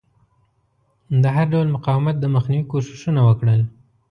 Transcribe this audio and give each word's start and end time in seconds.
د 1.21 1.23
هر 1.35 1.45
ډول 1.53 1.67
مقاومت 1.75 2.15
د 2.19 2.25
مخنیوي 2.35 2.65
کوښښونه 2.71 3.21
وکړل. 3.25 3.61